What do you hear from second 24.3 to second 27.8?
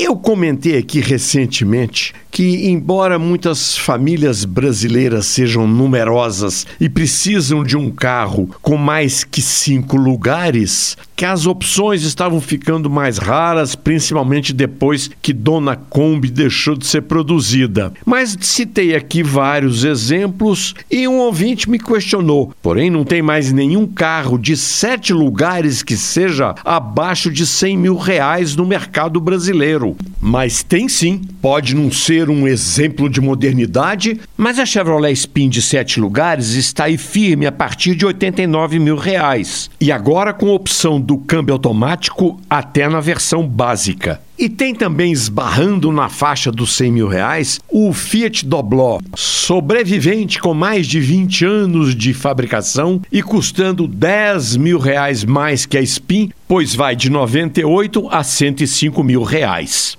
de sete lugares que seja abaixo de 100